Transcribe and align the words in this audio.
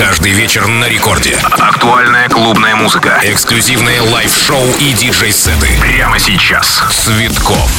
Каждый 0.00 0.32
вечер 0.32 0.66
на 0.66 0.88
рекорде. 0.88 1.36
Актуальная 1.42 2.26
клубная 2.30 2.74
музыка. 2.74 3.20
Эксклюзивные 3.22 4.00
лайв-шоу 4.00 4.66
и 4.78 4.94
диджей-сеты. 4.94 5.78
Прямо 5.78 6.18
сейчас. 6.18 6.82
Цветков. 6.90 7.70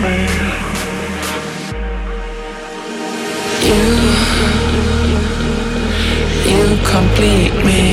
You, 0.00 0.06
you 6.48 6.78
complete 6.86 7.54
me. 7.66 7.89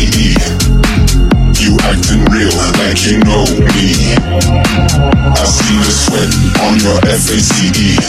You 0.00 1.76
acting 1.84 2.24
real 2.32 2.48
like 2.80 3.04
you 3.04 3.18
know 3.20 3.44
me. 3.76 4.16
I 4.16 5.44
see 5.44 5.76
the 5.76 5.92
sweat 5.92 6.32
on 6.64 6.80
your 6.80 6.96
FACE. 7.04 8.00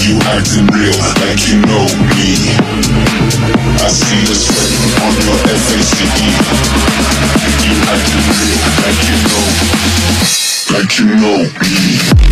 You 0.00 0.16
acting 0.32 0.64
real 0.72 0.96
like 1.20 1.44
you 1.52 1.60
know 1.68 1.84
me. 2.16 2.56
I 3.76 3.92
see 3.92 4.24
the 4.24 4.32
sweat 4.32 4.72
on 5.04 5.12
your 5.20 5.36
FACE. 5.52 6.00
You 7.60 7.76
acting 7.92 8.24
real 8.40 8.56
like 8.80 9.04
you 9.04 9.18
know, 9.28 9.44
like 10.72 10.96
you 10.98 11.08
know 11.20 11.44
me. 12.24 12.29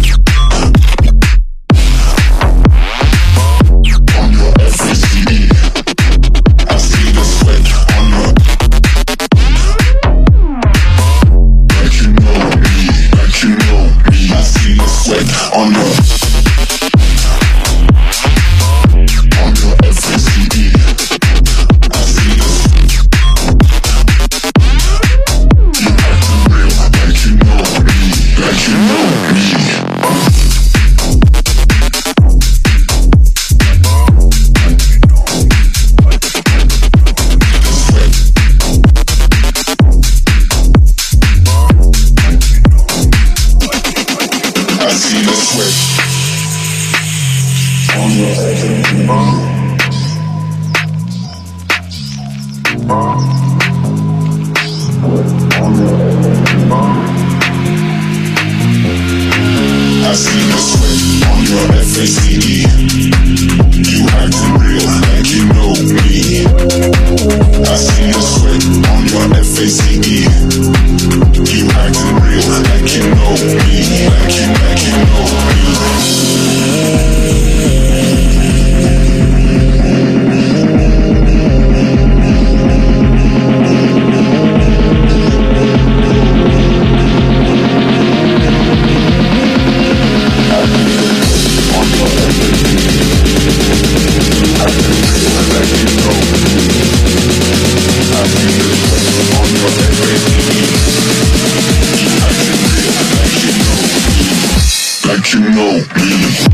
Peace. 105.85 106.48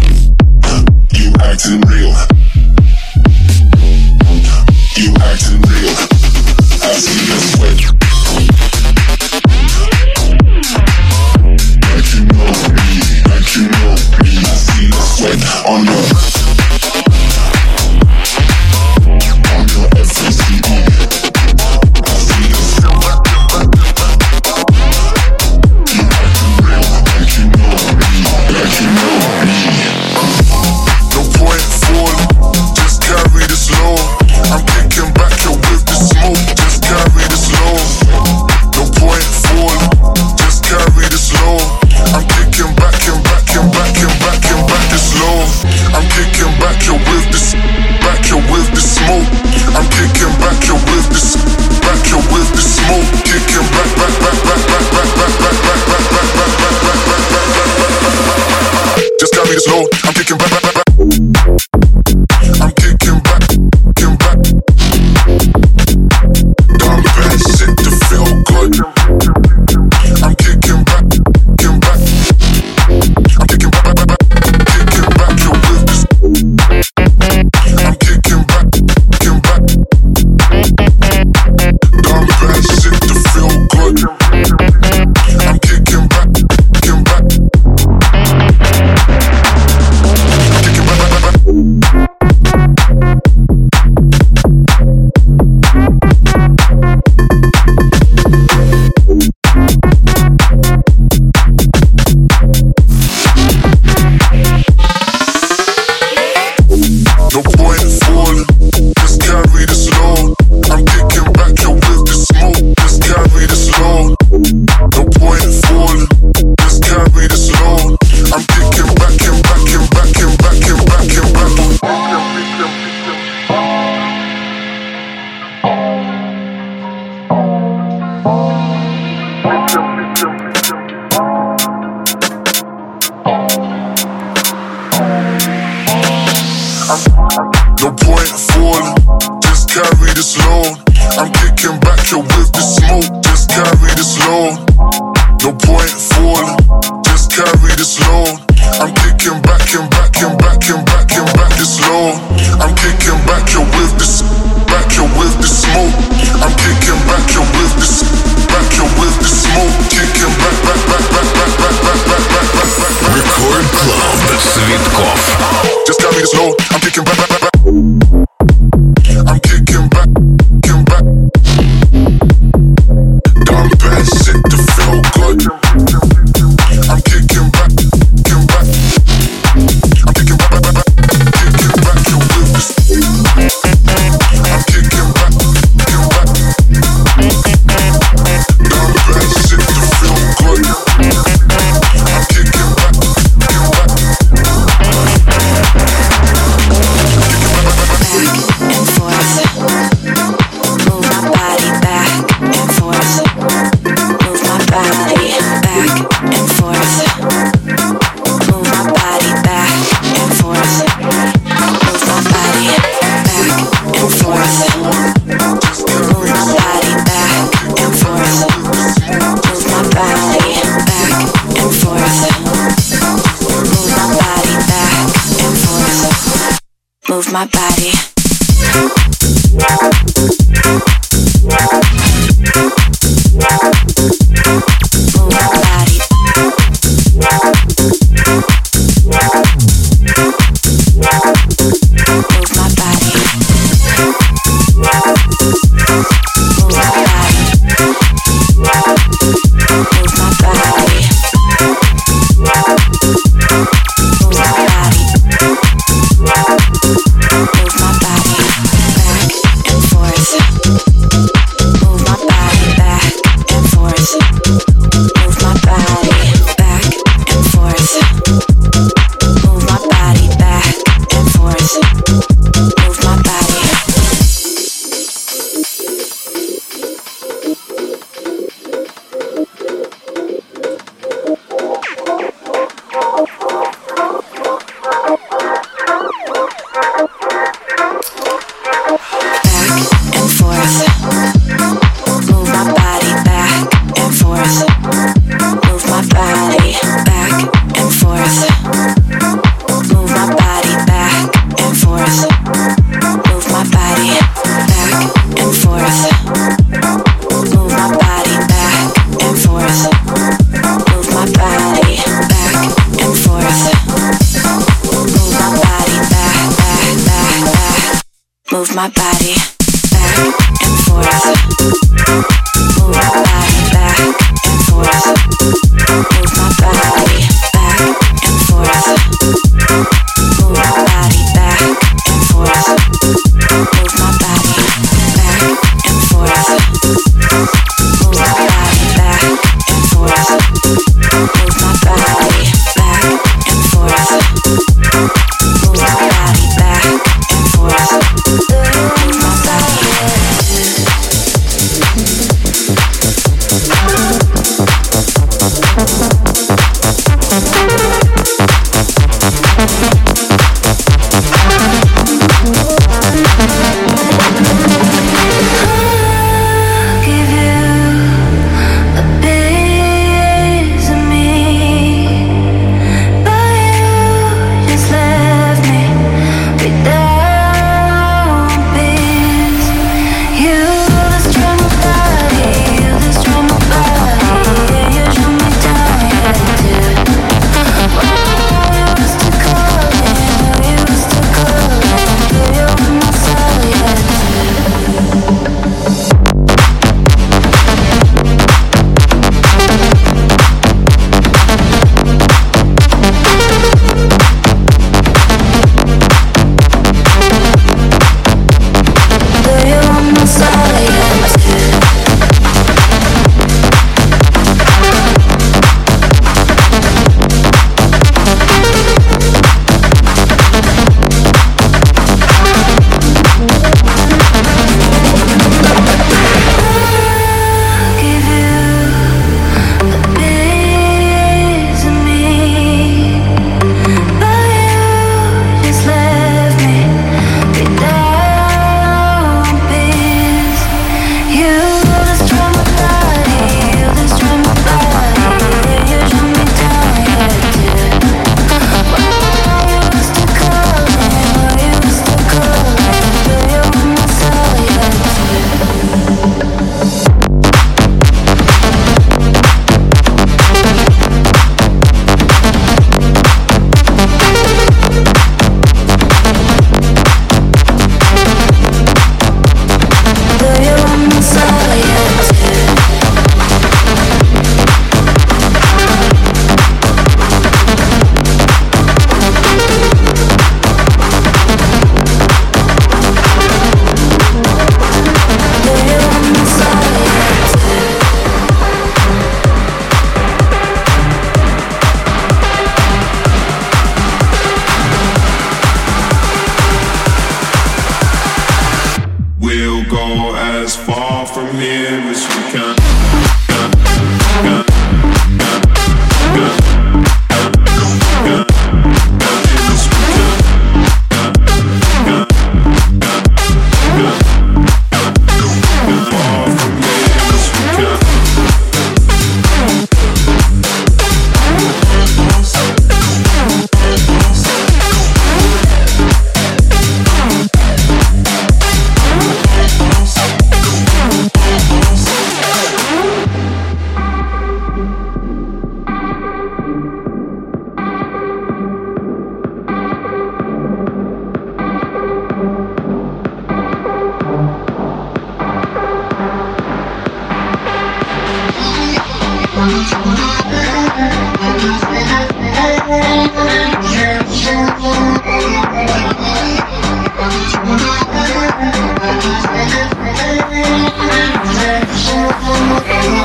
Can. 562.40 563.25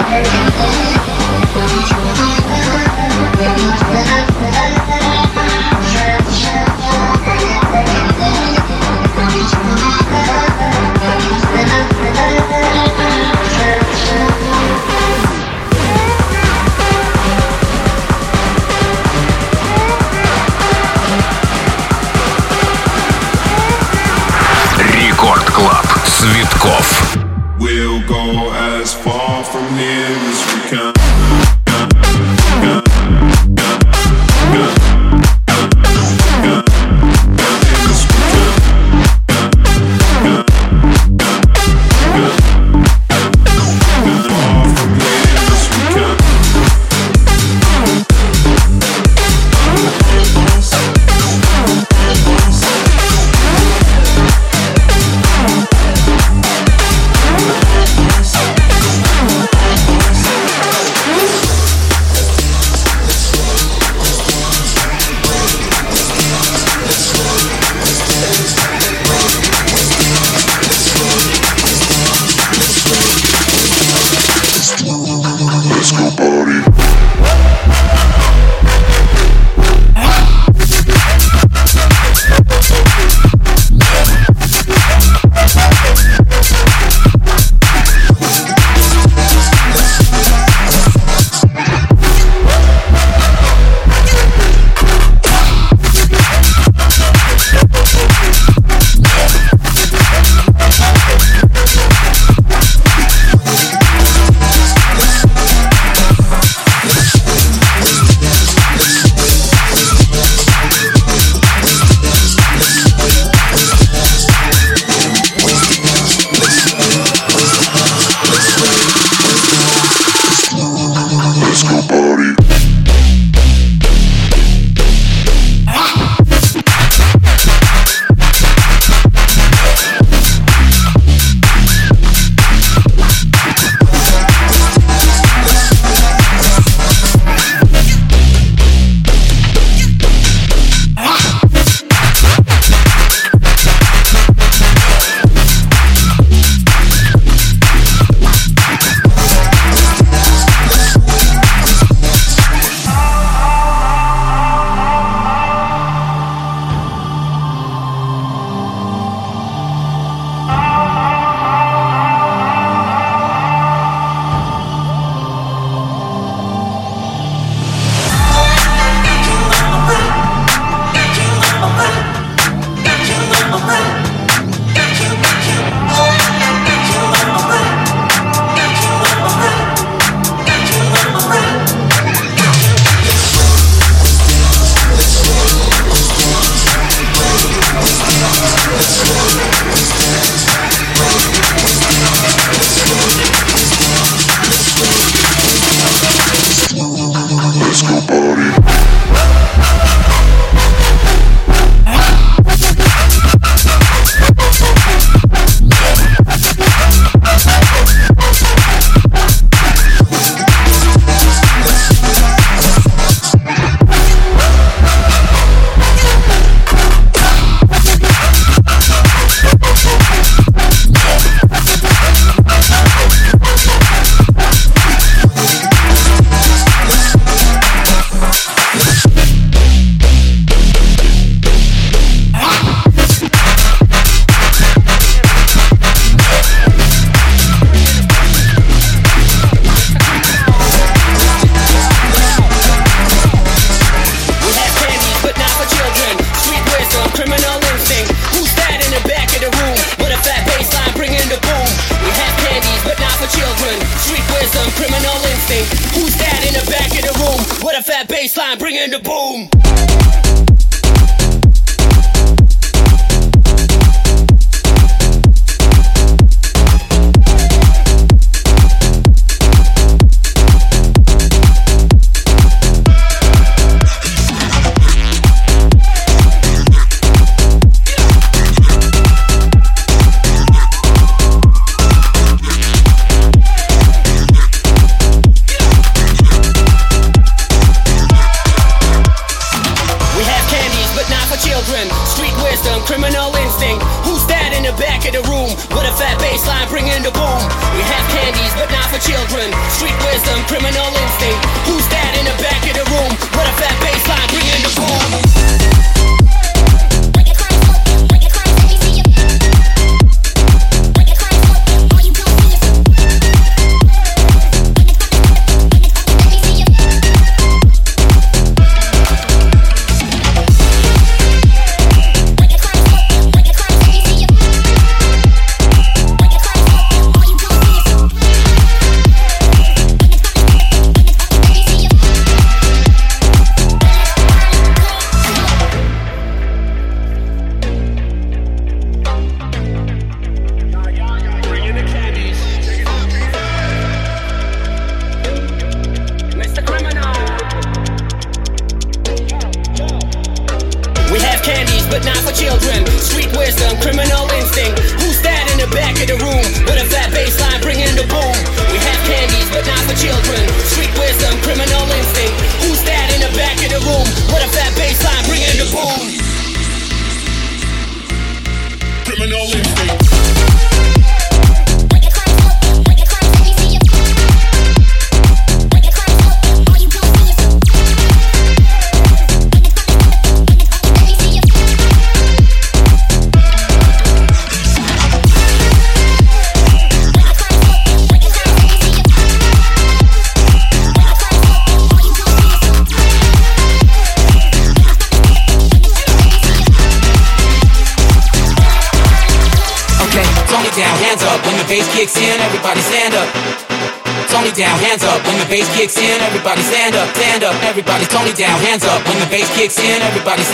Everybody's 409.60 410.48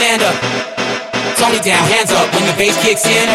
hands 1.94 2.10
up. 2.10 2.26
When 2.34 2.42
the 2.50 2.58
bass 2.58 2.74
kicks 2.82 3.06
in, 3.06 3.30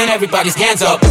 everybody's 0.00 0.54
hands 0.54 0.82
up. 0.82 1.01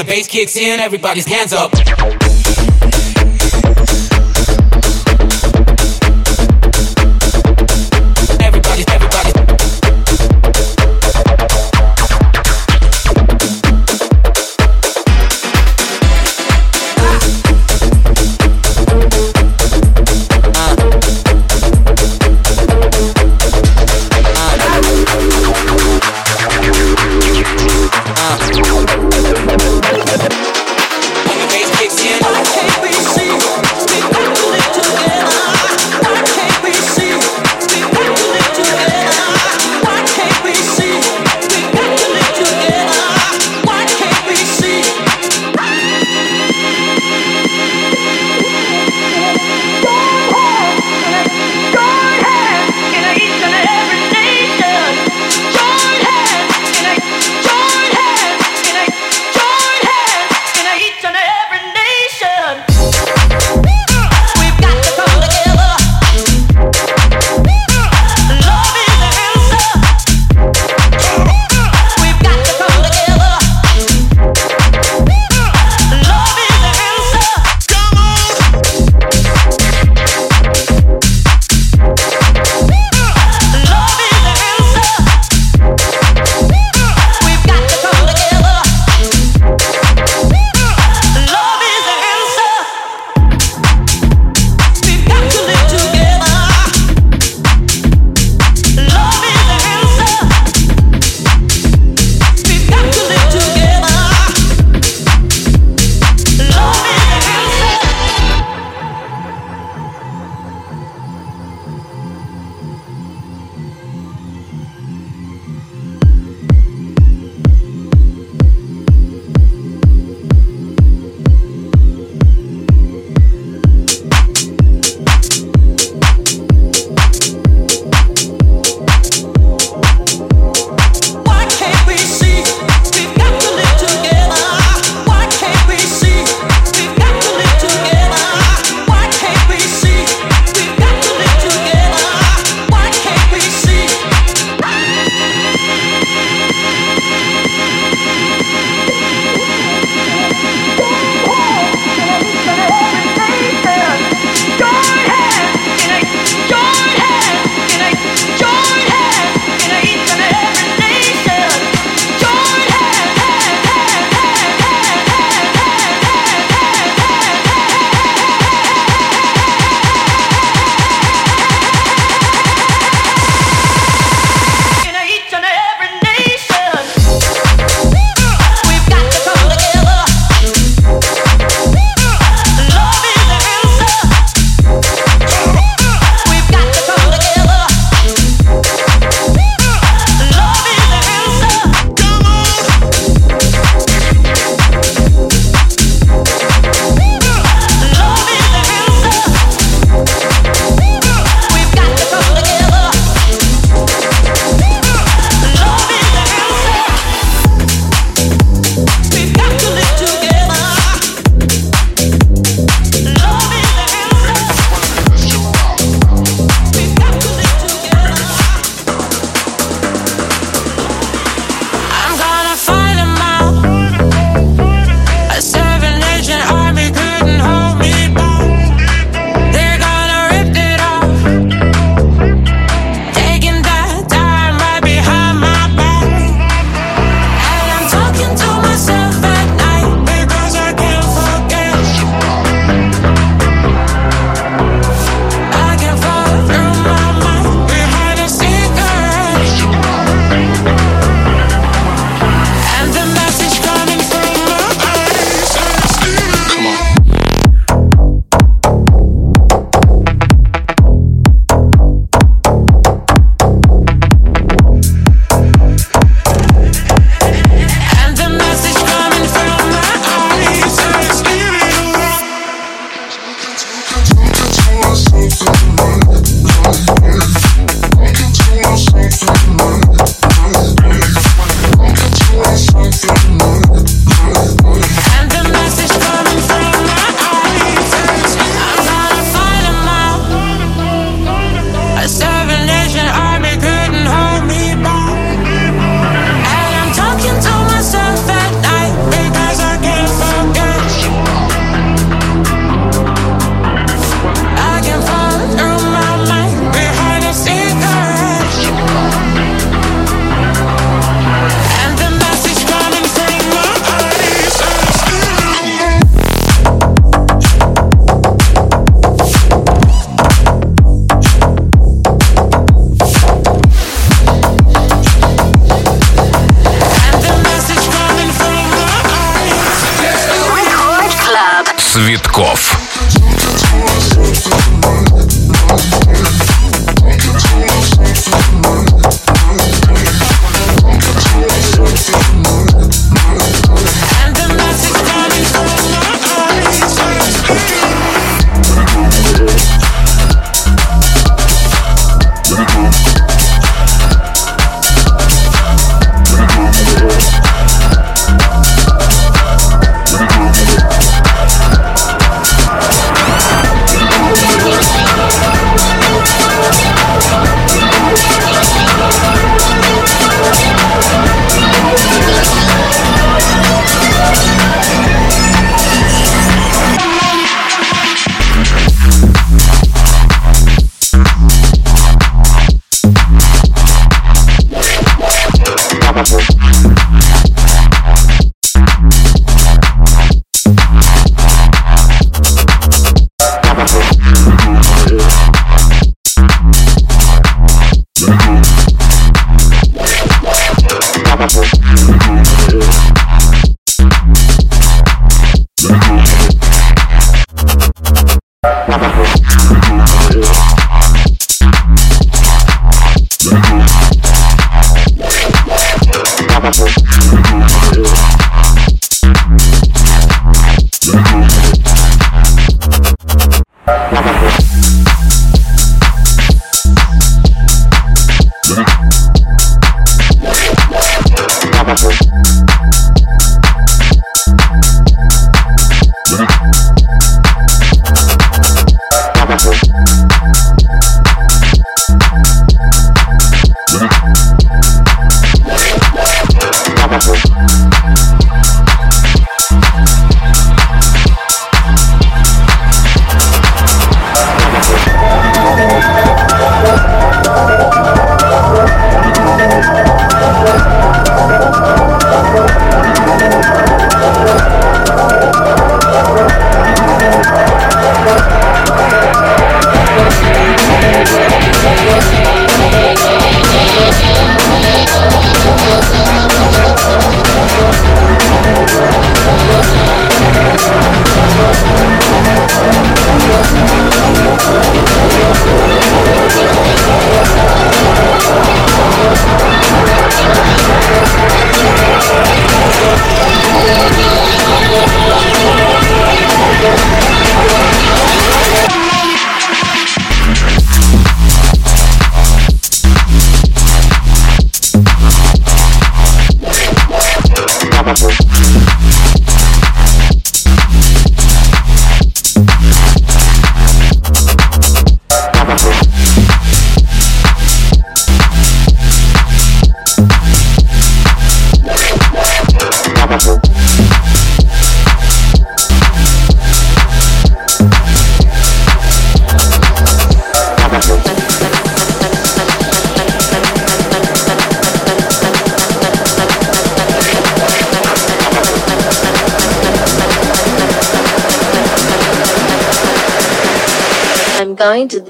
the 0.00 0.06
bass 0.06 0.26
kicks 0.26 0.56
in, 0.56 0.80
everybody's 0.80 1.26
hands 1.26 1.52
up. 1.52 1.70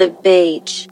The 0.01 0.09
beach. 0.09 0.89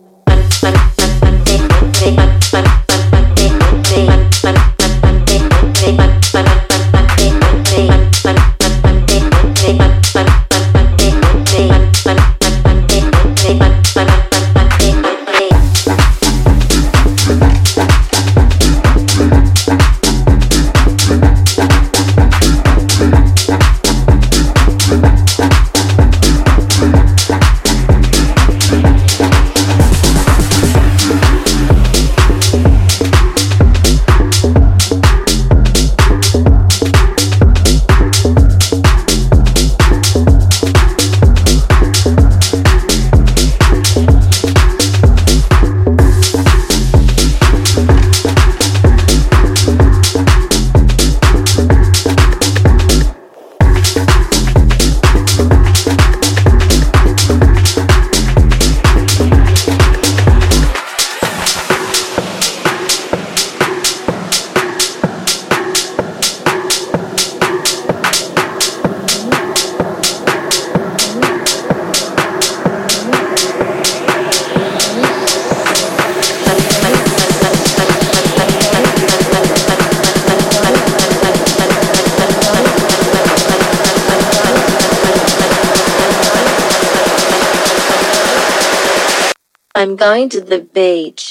To 90.26 90.40
the 90.40 90.60
beach.「 90.60 91.27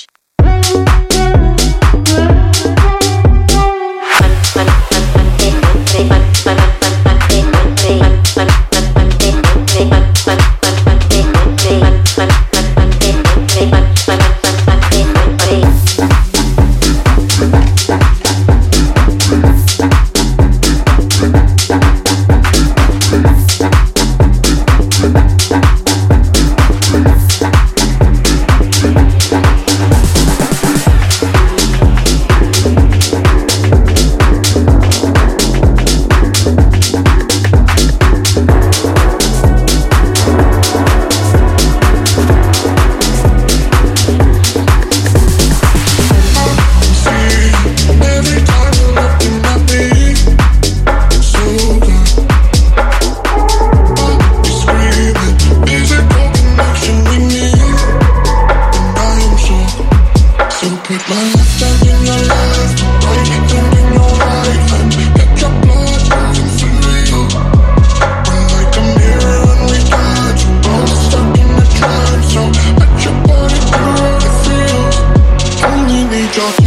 Just 76.37 76.59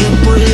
get 0.00 0.24
brave. 0.24 0.45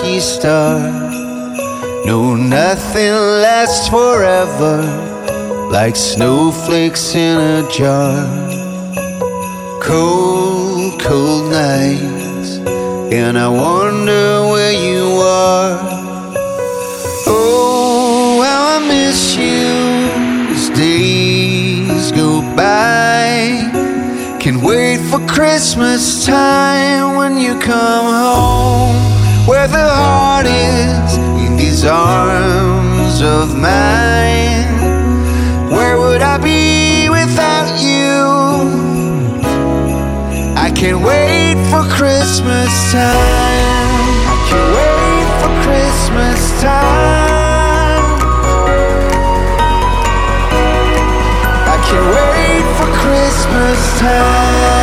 Lucky 0.00 0.20
star. 0.20 0.78
No, 2.06 2.34
nothing 2.34 3.12
lasts 3.12 3.88
forever 3.88 4.82
like 5.70 5.94
snowflakes 5.94 7.14
in 7.14 7.38
a 7.38 7.68
jar 7.70 8.26
cold, 9.82 11.00
cold 11.00 11.50
nights, 11.50 12.58
and 13.12 13.38
I 13.38 13.48
wonder 13.48 14.48
where 14.50 14.72
you 14.72 15.04
are. 15.20 15.78
Oh, 17.26 18.40
how 18.44 18.78
I 18.78 18.86
miss 18.86 19.36
you 19.36 20.54
as 20.54 20.70
days 20.70 22.12
go 22.12 22.40
by. 22.54 23.68
Can 24.38 24.62
wait 24.62 24.98
for 25.10 25.20
Christmas 25.26 26.24
time 26.24 27.16
when 27.16 27.36
you 27.36 27.58
come 27.60 28.06
home, 28.24 28.99
where 29.46 29.66
the 29.68 29.88
heart 29.88 30.46
is 30.46 31.16
in 31.44 31.56
these 31.56 31.84
arms 31.84 33.20
of 33.22 33.56
mine. 33.56 34.68
Where 35.70 35.98
would 35.98 36.22
I 36.22 36.38
be 36.38 37.08
without 37.08 37.70
you? 37.80 38.20
I 40.56 40.70
can't 40.74 41.02
wait 41.02 41.56
for 41.70 41.82
Christmas 41.96 42.92
time. 42.92 44.00
I 44.32 44.36
can't 44.48 44.70
wait 44.78 45.28
for 45.40 45.52
Christmas 45.64 46.40
time. 46.60 47.00
I 51.72 51.76
can't 51.86 52.08
wait 52.16 52.64
for 52.78 52.88
Christmas 53.02 54.00
time. 54.00 54.79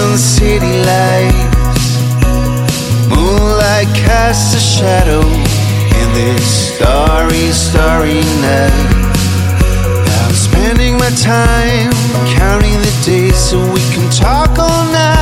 Frozen 0.00 0.18
city 0.18 0.76
lights. 0.84 1.98
Moonlight 3.08 3.88
casts 3.94 4.54
a 4.54 4.60
shadow 4.60 5.20
in 5.20 6.08
this 6.14 6.74
starry, 6.74 7.52
starry 7.52 8.22
night. 8.40 8.90
Now 10.06 10.26
I'm 10.26 10.34
spending 10.34 10.96
my 10.96 11.10
time 11.10 11.92
counting 12.38 12.78
the 12.80 13.02
days 13.04 13.36
so 13.36 13.58
we 13.72 13.80
can 13.92 14.10
talk 14.10 14.58
all 14.58 14.84
night 14.92 15.19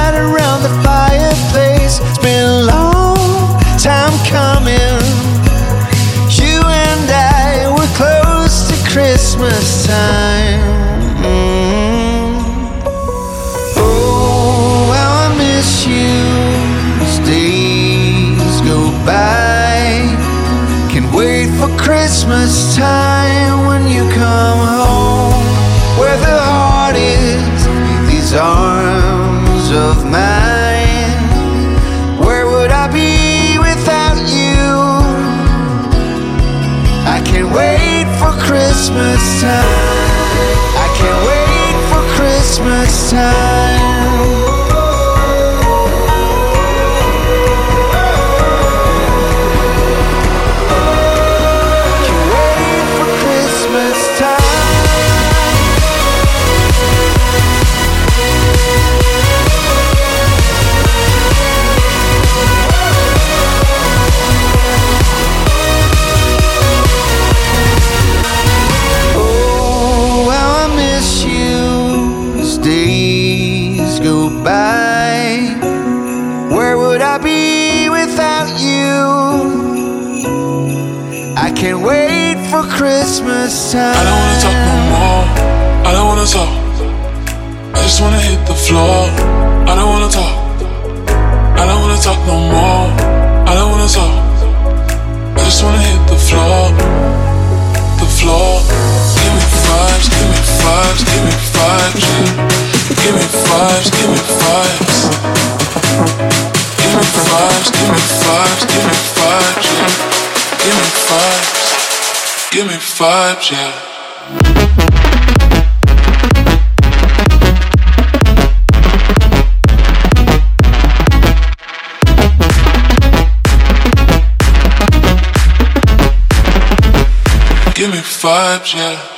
Give 127.74 127.93
me 127.93 127.99
vibes, 127.99 128.74
yeah. 128.74 129.17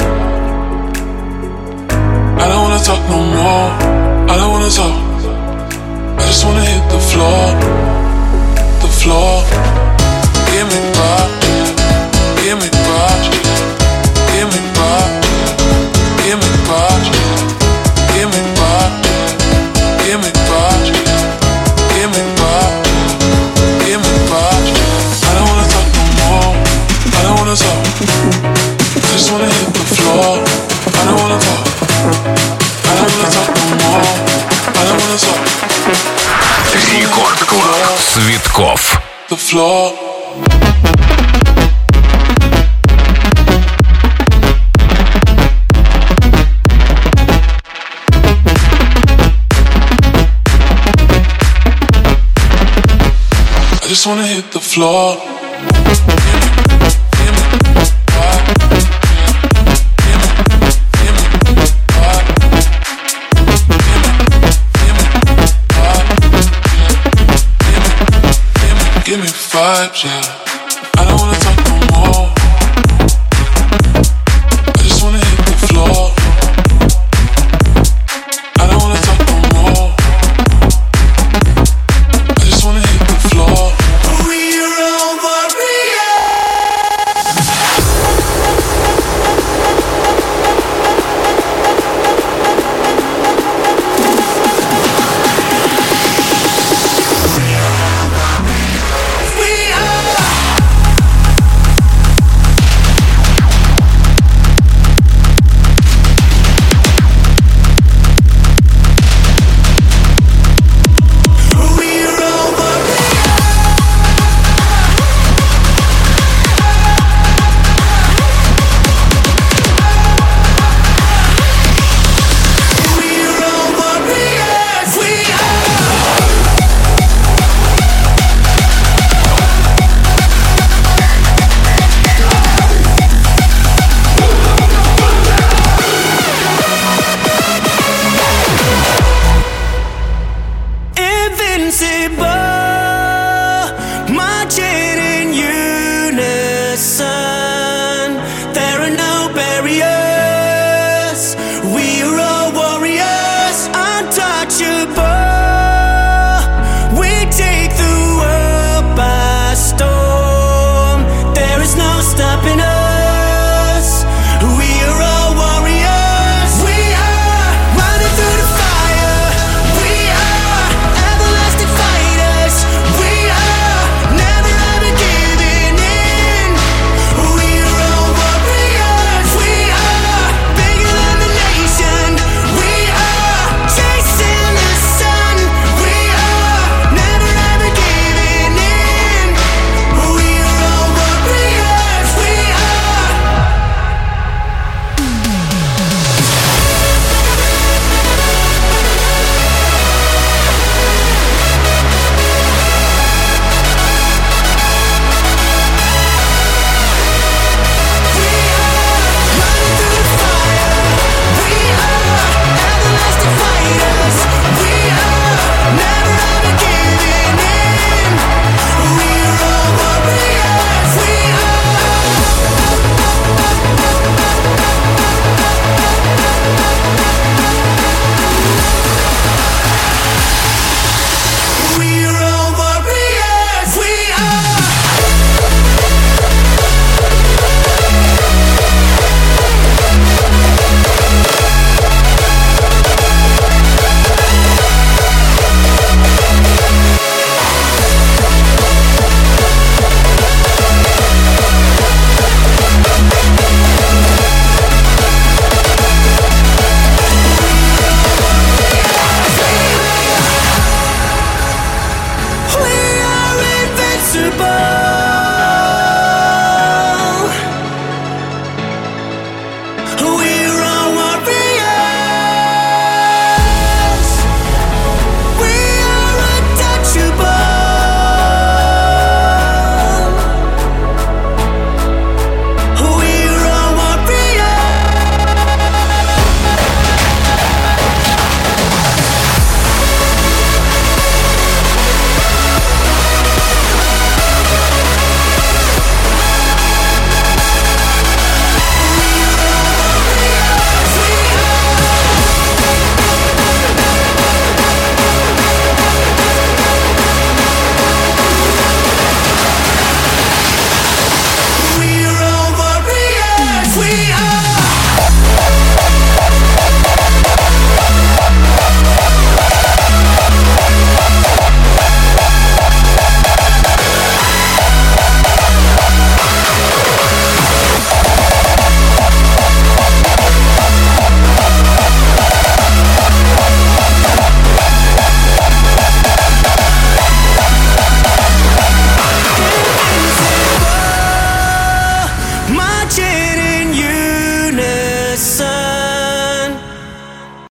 just 54.03 54.07
wanna 54.07 54.25
hit 54.25 54.51
the 54.51 54.59
floor. 54.59 55.30